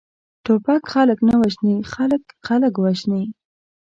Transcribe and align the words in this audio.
ټوپک 0.43 0.83
خلک 0.93 1.19
نه 1.27 1.35
وژني، 1.41 1.75
خلک، 1.93 2.23
خلک 2.47 2.73
وژني! 2.83 3.23